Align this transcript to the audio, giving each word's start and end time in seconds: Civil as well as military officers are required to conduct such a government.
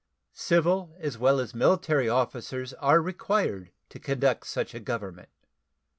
Civil 0.33 0.95
as 0.97 1.19
well 1.19 1.39
as 1.39 1.53
military 1.53 2.09
officers 2.09 2.73
are 2.79 2.99
required 2.99 3.69
to 3.89 3.99
conduct 3.99 4.47
such 4.47 4.73
a 4.73 4.79
government. 4.79 5.29